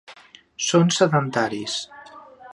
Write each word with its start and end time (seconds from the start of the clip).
Són 0.69 0.89
sedentaris. 0.95 1.79